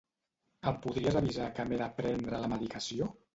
[0.71, 3.13] Em podries avisar que m'he de prendre la medicació?